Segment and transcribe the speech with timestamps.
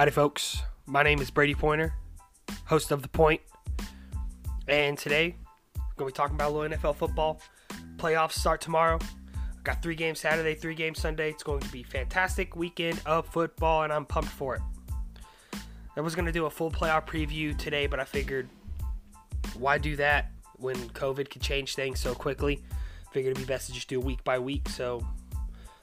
[0.00, 0.62] Howdy, folks.
[0.86, 1.92] My name is Brady Pointer,
[2.64, 3.42] host of The Point.
[4.66, 5.36] And today,
[5.76, 7.42] we're going to be talking about a little NFL football.
[7.98, 8.98] Playoffs start tomorrow.
[9.34, 11.28] I've got three games Saturday, three games Sunday.
[11.28, 14.62] It's going to be fantastic weekend of football, and I'm pumped for it.
[15.98, 18.48] I was going to do a full playoff preview today, but I figured
[19.58, 22.62] why do that when COVID could change things so quickly?
[23.12, 24.66] Figured it'd be best to just do week by week.
[24.70, 25.06] So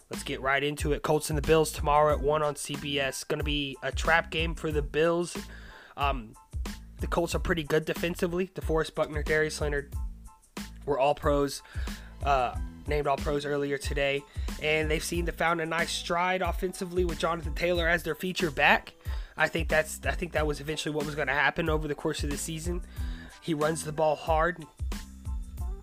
[0.10, 1.04] let's get right into it.
[1.04, 3.28] Colts and the Bills tomorrow at 1 on CBS.
[3.28, 5.38] Going to be a trap game for the Bills.
[5.96, 6.34] Um,
[7.00, 8.48] the Colts are pretty good defensively.
[8.56, 9.94] DeForest Buckner, Darius Leonard
[10.86, 11.62] were all pros,
[12.24, 12.56] uh,
[12.88, 14.24] named all pros earlier today.
[14.62, 18.50] And they've seemed to found a nice stride offensively with Jonathan Taylor as their feature
[18.50, 18.94] back.
[19.40, 21.94] I think that's I think that was eventually what was going to happen over the
[21.94, 22.82] course of the season.
[23.42, 24.66] He runs the ball hard,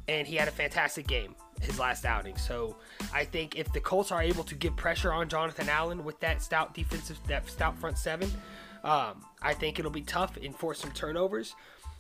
[0.09, 2.37] and he had a fantastic game his last outing.
[2.37, 2.77] So
[3.13, 6.43] I think if the Colts are able to get pressure on Jonathan Allen with that
[6.43, 8.31] stout defensive, that stout front seven,
[8.83, 11.55] um, I think it'll be tough and force some turnovers.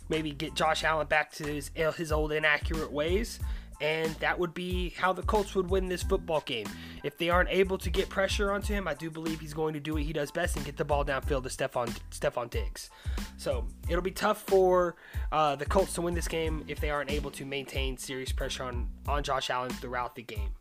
[0.09, 3.41] Maybe get Josh Allen back to his his old inaccurate ways,
[3.85, 6.67] and that would be how the Colts would win this football game.
[7.03, 9.81] If they aren't able to get pressure onto him, I do believe he's going to
[9.81, 12.89] do what he does best and get the ball downfield to Stefon Stefon Diggs.
[13.37, 14.97] So it'll be tough for
[15.31, 18.65] uh, the Colts to win this game if they aren't able to maintain serious pressure
[18.65, 20.55] on on Josh Allen throughout the game.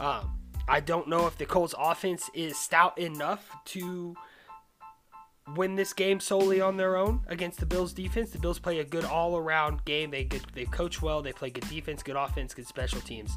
[0.00, 4.16] Um, I don't know if the Colts offense is stout enough to
[5.56, 8.30] win this game solely on their own against the Bills defense.
[8.30, 10.10] The Bills play a good all-around game.
[10.10, 11.22] They good, they coach well.
[11.22, 13.36] They play good defense, good offense, good special teams.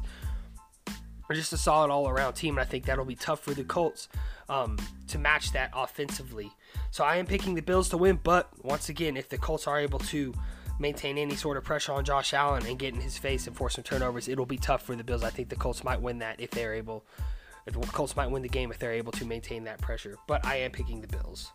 [1.28, 4.08] They're just a solid all-around team, and I think that'll be tough for the Colts
[4.48, 6.52] um, to match that offensively.
[6.92, 9.80] So I am picking the Bills to win, but once again, if the Colts are
[9.80, 10.32] able to
[10.78, 13.74] maintain any sort of pressure on Josh Allen and get in his face and force
[13.74, 15.24] some turnovers, it'll be tough for the Bills.
[15.24, 17.04] I think the Colts might win that if they're able.
[17.66, 20.46] If the Colts might win the game if they're able to maintain that pressure, but
[20.46, 21.50] I am picking the Bills.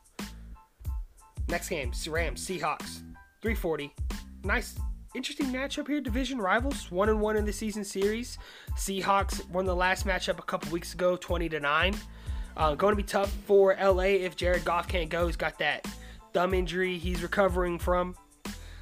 [1.48, 3.02] Next game, Rams, Seahawks,
[3.42, 3.94] 340.
[4.44, 4.76] Nice,
[5.16, 6.02] interesting matchup here.
[6.02, 8.38] Division rivals, one and one in the season series.
[8.76, 11.96] Seahawks won the last matchup a couple weeks ago, 20 to nine.
[12.58, 15.28] Uh, going to be tough for LA if Jared Goff can't go.
[15.28, 15.88] He's got that
[16.34, 18.16] thumb injury he's recovering from.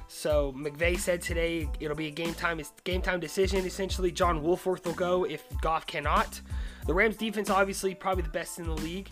[0.08, 3.64] So McVay said today it'll be a game time game time decision.
[3.64, 6.40] Essentially, John Wolford will go if Goff cannot.
[6.86, 9.10] The Rams defense obviously probably the best in the league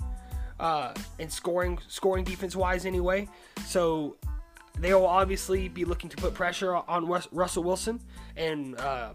[0.61, 3.29] uh, in scoring scoring defense wise anyway.
[3.67, 4.17] So
[4.79, 8.01] they will obviously be looking to put pressure on Russell Wilson
[8.37, 9.13] and uh,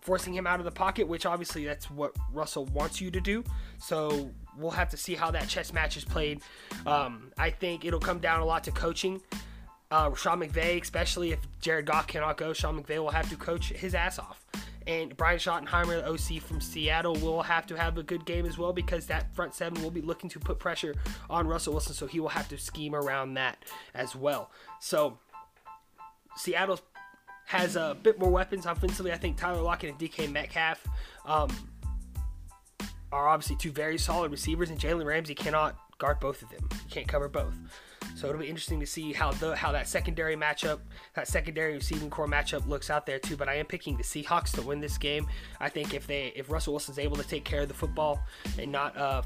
[0.00, 3.44] forcing him out of the pocket, which obviously that's what Russell wants you to do.
[3.78, 6.40] So we'll have to see how that chess match is played.
[6.86, 9.20] Um, I think it'll come down a lot to coaching.
[9.90, 13.70] Uh, Sean McVay, especially if Jared Goff cannot go, Sean McVay will have to coach
[13.70, 14.44] his ass off.
[14.88, 18.56] And Brian Schottenheimer, the OC from Seattle, will have to have a good game as
[18.56, 20.94] well because that front seven will be looking to put pressure
[21.28, 23.62] on Russell Wilson, so he will have to scheme around that
[23.94, 24.50] as well.
[24.80, 25.18] So
[26.36, 26.80] Seattle
[27.44, 29.12] has a bit more weapons offensively.
[29.12, 30.82] I think Tyler Lockett and DK Metcalf
[31.26, 31.50] um,
[33.12, 36.66] are obviously two very solid receivers, and Jalen Ramsey cannot guard both of them.
[36.86, 37.54] He can't cover both.
[38.18, 40.80] So it'll be interesting to see how the how that secondary matchup,
[41.14, 43.36] that secondary receiving core matchup looks out there too.
[43.36, 45.28] But I am picking the Seahawks to win this game.
[45.60, 48.18] I think if they if Russell Wilson's able to take care of the football
[48.58, 49.22] and not uh,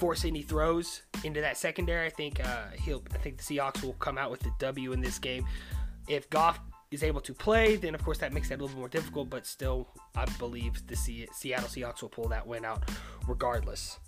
[0.00, 3.92] force any throws into that secondary, I think uh, he'll I think the Seahawks will
[3.92, 5.46] come out with the W in this game.
[6.08, 6.58] If Goff
[6.90, 9.30] is able to play, then of course that makes that a little bit more difficult.
[9.30, 12.90] But still, I believe the Seattle Seahawks will pull that win out
[13.28, 14.00] regardless.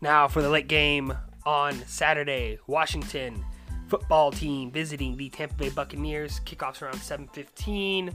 [0.00, 1.14] Now for the late game
[1.48, 3.42] on Saturday, Washington
[3.88, 6.40] football team visiting the Tampa Bay Buccaneers.
[6.44, 8.12] Kickoffs around 7:15.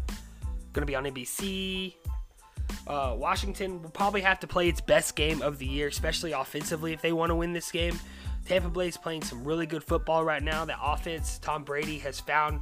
[0.72, 1.96] Going to be on NBC.
[2.86, 6.94] Uh, Washington will probably have to play its best game of the year, especially offensively,
[6.94, 8.00] if they want to win this game.
[8.46, 10.64] Tampa Bay is playing some really good football right now.
[10.64, 12.62] The offense, Tom Brady has found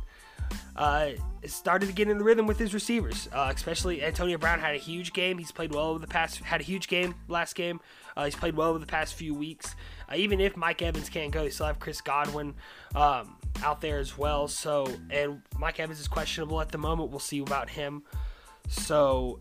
[0.76, 1.10] uh,
[1.46, 3.30] started to get in the rhythm with his receivers.
[3.32, 5.38] Uh, especially Antonio Brown had a huge game.
[5.38, 6.38] He's played well over the past.
[6.40, 7.80] Had a huge game last game.
[8.16, 9.76] Uh, he's played well over the past few weeks.
[10.10, 12.54] Uh, even if Mike Evans can't go, they still have Chris Godwin
[12.96, 14.48] um, out there as well.
[14.48, 17.10] So and Mike Evans is questionable at the moment.
[17.10, 18.04] We'll see about him.
[18.68, 19.40] So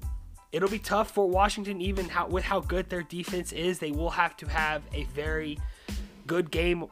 [0.52, 3.79] it'll be tough for Washington, even how, with how good their defense is.
[3.79, 5.58] They will have to have a very
[6.26, 6.85] good game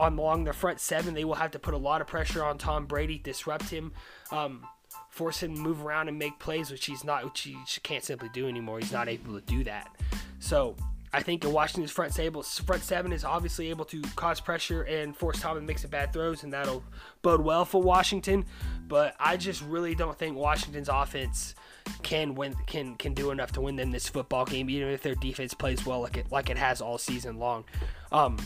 [0.00, 1.14] on along the front seven.
[1.14, 3.92] They will have to put a lot of pressure on Tom Brady, disrupt him,
[4.32, 4.66] um,
[5.10, 8.30] force him to move around and make plays, which he's not, which he can't simply
[8.32, 8.78] do anymore.
[8.78, 9.94] He's not able to do that.
[10.38, 10.76] So
[11.12, 15.16] I think in Washington's front seven, front seven is obviously able to cause pressure and
[15.16, 16.84] force Tom to make some bad throws, and that'll
[17.22, 18.44] bode well for Washington.
[18.86, 21.54] But I just really don't think Washington's offense
[22.02, 25.16] can win can can do enough to win them this football game, even if their
[25.16, 27.64] defense plays well like it like it has all season long.
[28.12, 28.38] Um,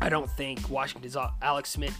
[0.00, 1.98] I don't think Washington's Alex Smith.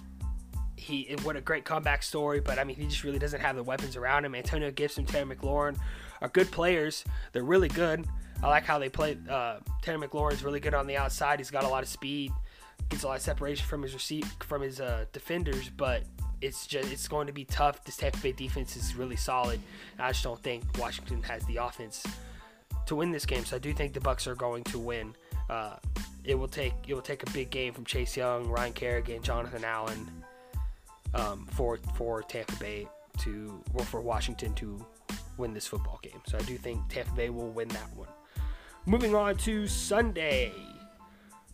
[0.77, 3.62] He what a great comeback story, but I mean he just really doesn't have the
[3.62, 4.35] weapons around him.
[4.35, 5.77] Antonio Gibson, Terry McLaurin
[6.21, 7.05] are good players.
[7.33, 8.06] They're really good.
[8.43, 9.19] I like how they play.
[9.29, 11.41] Uh, Terry McLaurin's really good on the outside.
[11.41, 12.33] He's got a lot of speed,
[12.89, 16.05] gets a lot of separation from his receive from his uh, defenders, but
[16.41, 17.85] it's just it's going to be tough.
[17.85, 19.61] This Tampa Bay defense is really solid.
[19.99, 22.05] I just don't think Washington has the offense
[22.87, 23.45] to win this game.
[23.45, 25.15] So I do think the Bucks are going to win.
[25.50, 25.77] Uh,
[26.28, 29.64] it will take it will take a big game from Chase Young, Ryan Kerrigan, Jonathan
[29.64, 30.25] Allen
[31.14, 32.86] um, for for Tampa Bay
[33.20, 34.84] to or for Washington to
[35.38, 36.20] win this football game.
[36.26, 38.08] So I do think Tampa Bay will win that one.
[38.84, 40.52] Moving on to Sunday.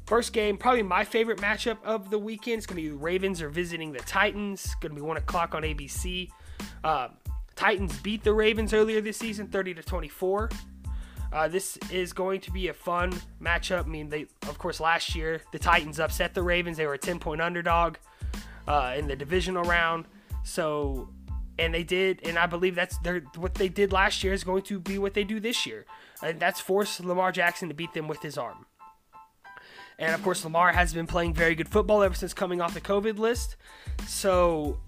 [0.07, 2.59] First game, probably my favorite matchup of the weekend.
[2.59, 4.65] It's going to be the Ravens are visiting the Titans.
[4.65, 6.29] It's going to be 1 o'clock on ABC.
[6.83, 7.09] Uh,
[7.57, 10.51] Titans beat the Ravens earlier this season, 30 to 24.
[11.35, 13.87] Uh, this is going to be a fun matchup.
[13.87, 16.77] I mean, they of course last year the Titans upset the Ravens.
[16.77, 17.97] They were a 10 point underdog
[18.69, 20.05] uh, in the divisional round.
[20.45, 21.09] So,
[21.59, 24.63] and they did, and I believe that's their what they did last year is going
[24.63, 25.87] to be what they do this year.
[26.23, 28.67] And that's forced Lamar Jackson to beat them with his arm.
[29.99, 32.81] And of course, Lamar has been playing very good football ever since coming off the
[32.81, 33.57] COVID list.
[34.07, 34.79] So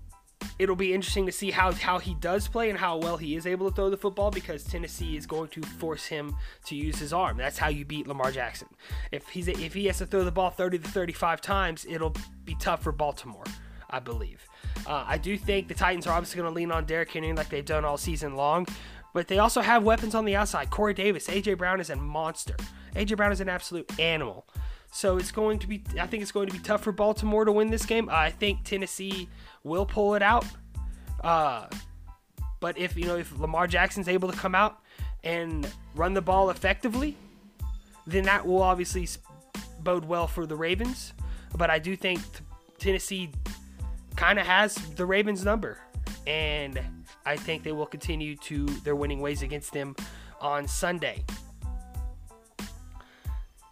[0.58, 3.46] it'll be interesting to see how, how he does play and how well he is
[3.46, 6.34] able to throw the football because Tennessee is going to force him
[6.64, 7.36] to use his arm.
[7.36, 8.68] That's how you beat Lamar Jackson.
[9.12, 12.54] If he's if he has to throw the ball 30 to 35 times, it'll be
[12.58, 13.44] tough for Baltimore,
[13.90, 14.46] I believe.
[14.86, 17.48] Uh, I do think the Titans are obviously going to lean on Derrick Henry like
[17.48, 18.66] they've done all season long,
[19.12, 20.70] but they also have weapons on the outside.
[20.70, 22.56] Corey Davis, AJ Brown is a monster.
[22.94, 24.46] AJ Brown is an absolute animal.
[24.96, 27.52] So it's going to be, I think it's going to be tough for Baltimore to
[27.52, 28.08] win this game.
[28.10, 29.28] I think Tennessee
[29.62, 30.46] will pull it out.
[31.22, 31.66] Uh,
[32.60, 34.78] but if you know if Lamar Jackson's able to come out
[35.22, 37.14] and run the ball effectively,
[38.06, 39.06] then that will obviously
[39.81, 41.12] bode well for the Ravens.
[41.58, 42.22] But I do think
[42.78, 43.32] Tennessee
[44.16, 45.78] kind of has the Ravens number,
[46.26, 46.81] and
[47.26, 49.94] I think they will continue to their winning ways against them
[50.40, 51.22] on Sunday.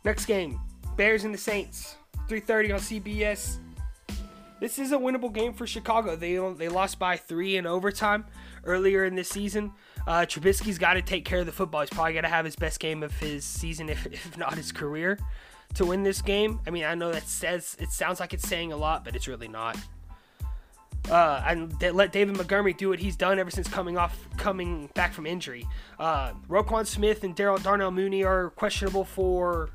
[0.05, 0.61] Next game,
[0.97, 1.97] Bears and the Saints,
[2.29, 3.59] 3:30 on CBS
[4.65, 6.17] this is a winnable game for Chicago.
[6.17, 8.25] They they lost by three in overtime
[8.65, 9.73] earlier in this season.
[10.07, 11.83] Uh, Trubisky's got to take care of the football.
[11.83, 15.19] He's probably to have his best game of his season, if, if not his career,
[15.75, 16.61] to win this game.
[16.67, 19.29] I mean, I know that says it sounds like it's saying a lot, but it's
[19.29, 19.77] really not.
[21.11, 25.13] Uh, and let David Montgomery do what he's done ever since coming off coming back
[25.13, 25.67] from injury.
[25.99, 29.69] Uh, Roquan Smith and Daryl Darnell Mooney are questionable for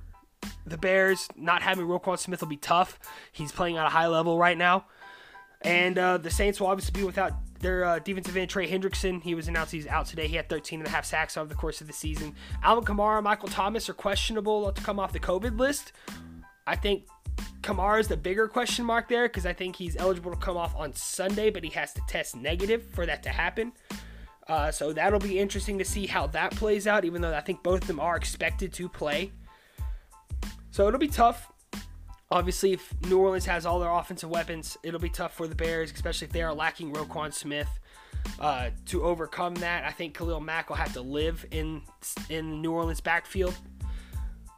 [0.70, 3.00] the Bears not having Roquan Smith will be tough.
[3.32, 4.86] He's playing at a high level right now.
[5.62, 9.22] And uh, the Saints will obviously be without their uh, defensive end, Trey Hendrickson.
[9.22, 10.28] He was announced he's out today.
[10.28, 12.36] He had 13 and a half sacks over the course of the season.
[12.64, 15.92] Alvin Kamara, Michael Thomas are questionable to come off the COVID list.
[16.66, 17.04] I think
[17.62, 20.76] Kamara is the bigger question mark there because I think he's eligible to come off
[20.76, 23.74] on Sunday, but he has to test negative for that to happen.
[24.48, 27.62] Uh, so that'll be interesting to see how that plays out, even though I think
[27.62, 29.32] both of them are expected to play.
[30.72, 31.52] So it'll be tough.
[32.32, 35.92] Obviously, if New Orleans has all their offensive weapons, it'll be tough for the Bears,
[35.92, 37.68] especially if they are lacking Roquan Smith.
[38.40, 41.82] Uh, to overcome that, I think Khalil Mack will have to live in
[42.30, 43.56] in New Orleans backfield.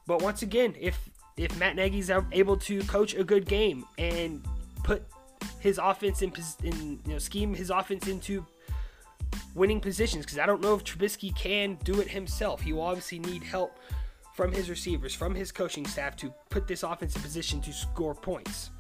[0.05, 4.45] But once again, if if Matt Nagy's able to coach a good game and
[4.83, 5.03] put
[5.59, 6.33] his offense in,
[6.63, 8.45] in you know scheme his offense into
[9.55, 12.61] winning positions, because I don't know if Trubisky can do it himself.
[12.61, 13.79] He will obviously need help
[14.41, 18.15] from his receivers, from his coaching staff to put this offense in position to score
[18.15, 18.71] points.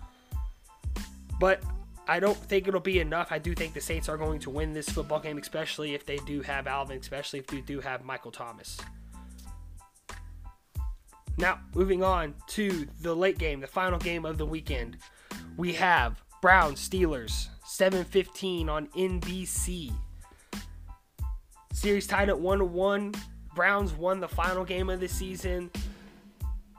[1.39, 1.61] But
[2.07, 3.27] I don't think it'll be enough.
[3.29, 6.17] I do think the Saints are going to win this football game, especially if they
[6.25, 8.79] do have Alvin, especially if they do have Michael Thomas.
[11.37, 14.97] Now, moving on to the late game, the final game of the weekend.
[15.57, 19.93] We have Browns Steelers 7:15 on NBC.
[21.71, 23.15] Series tied at 1-1.
[23.55, 25.69] Browns won the final game of the season.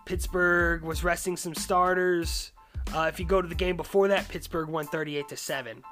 [0.05, 2.53] Pittsburgh was resting some starters.
[2.95, 5.83] Uh, if you go to the game before that, Pittsburgh won 38 to 7.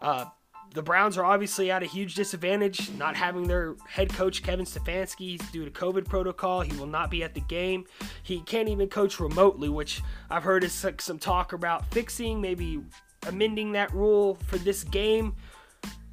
[0.00, 0.26] Uh,
[0.74, 5.38] the Browns are obviously at a huge disadvantage, not having their head coach Kevin Stefanski
[5.52, 6.62] due to COVID protocol.
[6.62, 7.84] He will not be at the game.
[8.22, 10.00] He can't even coach remotely, which
[10.30, 12.82] I've heard is like some talk about fixing, maybe
[13.26, 15.34] amending that rule for this game.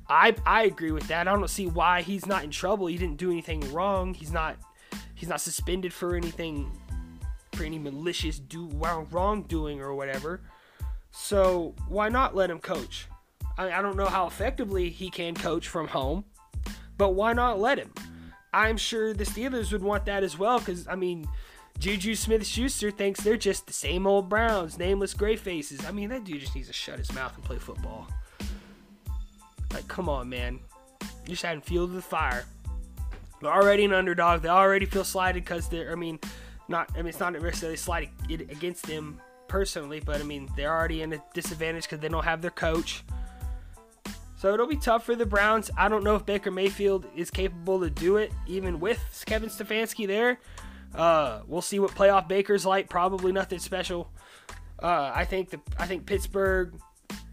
[0.10, 1.28] I I agree with that.
[1.28, 2.88] I don't see why he's not in trouble.
[2.88, 4.14] He didn't do anything wrong.
[4.14, 4.58] He's not
[5.16, 6.72] he's not suspended for anything
[7.54, 10.42] for any malicious do wrongdoing or whatever.
[11.12, 13.08] So why not let him coach?
[13.58, 16.26] I, I don't know how effectively he can coach from home,
[16.98, 17.94] but why not let him?
[18.54, 21.28] I'm sure the Steelers would want that as well because I mean,
[21.78, 25.86] Juju Smith Schuster thinks they're just the same old Browns, nameless gray faces.
[25.86, 28.08] I mean, that dude just needs to shut his mouth and play football.
[29.74, 30.60] Like, come on, man.
[31.02, 32.46] You're just having fuel to the fire.
[33.42, 34.42] They're already an underdog.
[34.42, 36.20] They already feel slighted because they're, I mean,
[36.68, 41.02] not, I mean, it's not necessarily slighted against them personally, but I mean, they're already
[41.02, 43.04] in a disadvantage because they don't have their coach.
[44.38, 45.70] So it'll be tough for the Browns.
[45.78, 50.08] I don't know if Baker Mayfield is capable to do it, even with Kevin Stefanski
[50.08, 50.40] there.
[50.96, 52.90] Uh, we'll see what playoff Baker's like.
[52.90, 54.10] Probably nothing special.
[54.82, 56.74] Uh, I think the I think Pittsburgh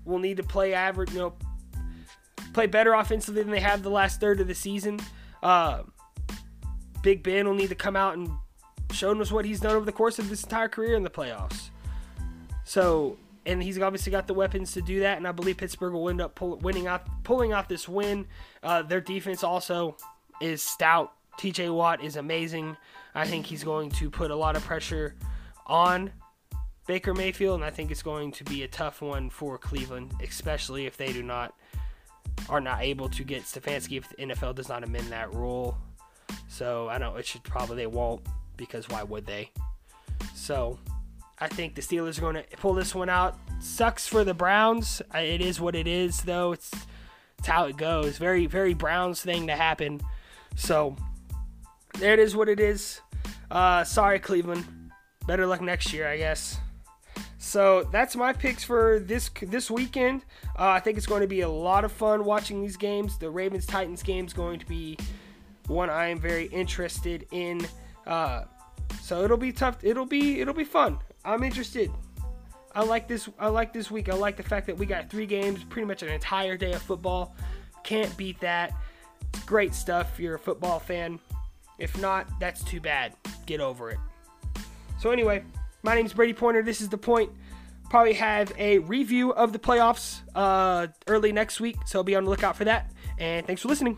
[0.04, 1.34] will need to play average, you know,
[2.56, 4.98] play better offensively than they have the last third of the season.
[5.42, 5.82] Uh,
[7.02, 8.30] Big Ben will need to come out and
[8.92, 11.68] show us what he's done over the course of this entire career in the playoffs.
[12.64, 16.08] So, and he's obviously got the weapons to do that, and I believe Pittsburgh will
[16.08, 18.26] end up pull, winning out, pulling out this win.
[18.62, 19.94] Uh, their defense also
[20.40, 21.12] is stout.
[21.38, 22.74] TJ Watt is amazing.
[23.14, 25.14] I think he's going to put a lot of pressure
[25.66, 26.10] on
[26.86, 30.86] Baker Mayfield, and I think it's going to be a tough one for Cleveland, especially
[30.86, 31.54] if they do not
[32.48, 35.76] are not able to get Stefanski if the NFL does not amend that rule.
[36.48, 38.22] So I know it should probably they won't
[38.56, 39.50] because why would they?
[40.34, 40.78] So
[41.38, 43.38] I think the Steelers are going to pull this one out.
[43.60, 45.02] Sucks for the Browns.
[45.14, 46.52] It is what it is, though.
[46.52, 46.70] It's,
[47.38, 48.16] it's how it goes.
[48.18, 50.00] Very, very Browns thing to happen.
[50.54, 50.96] So
[51.98, 53.00] there it is what it is.
[53.50, 54.64] Uh, sorry, Cleveland.
[55.26, 56.58] Better luck next year, I guess.
[57.46, 60.24] So that's my picks for this this weekend.
[60.58, 63.18] Uh, I think it's going to be a lot of fun watching these games.
[63.18, 64.98] The Ravens Titans game is going to be
[65.68, 67.64] one I am very interested in.
[68.04, 68.46] Uh,
[69.00, 69.78] so it'll be tough.
[69.84, 70.98] It'll be it'll be fun.
[71.24, 71.88] I'm interested.
[72.74, 73.28] I like this.
[73.38, 74.08] I like this week.
[74.08, 76.82] I like the fact that we got three games, pretty much an entire day of
[76.82, 77.36] football.
[77.84, 78.72] Can't beat that.
[79.46, 80.14] Great stuff.
[80.14, 81.20] If you're a football fan.
[81.78, 83.14] If not, that's too bad.
[83.46, 83.98] Get over it.
[84.98, 85.44] So anyway,
[85.86, 86.62] my name is Brady Pointer.
[86.64, 87.30] This is the point.
[87.88, 92.30] Probably have a review of the playoffs uh, early next week, so be on the
[92.30, 92.90] lookout for that.
[93.20, 93.96] And thanks for listening.